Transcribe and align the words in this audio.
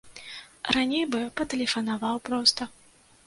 Раней 0.75 1.03
бы 1.15 1.19
патэлефанаваў 1.41 2.17
проста. 2.31 2.69